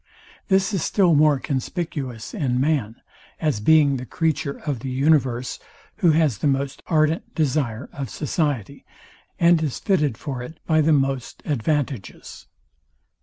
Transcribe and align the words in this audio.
This 0.47 0.73
is 0.73 0.81
still 0.81 1.13
more 1.13 1.37
conspicuous 1.37 2.33
in 2.33 2.59
man, 2.59 2.95
as 3.39 3.59
being 3.59 3.97
the 3.97 4.05
creature 4.07 4.59
of 4.65 4.79
the 4.79 4.89
universe, 4.89 5.59
who 5.97 6.09
has 6.09 6.39
the 6.39 6.47
most 6.47 6.81
ardent 6.87 7.35
desire 7.35 7.87
of 7.93 8.09
society, 8.09 8.83
and 9.39 9.61
is 9.61 9.77
fitted 9.77 10.17
for 10.17 10.41
it 10.41 10.59
by 10.65 10.81
the 10.81 10.91
most 10.91 11.43
advantages. 11.45 12.47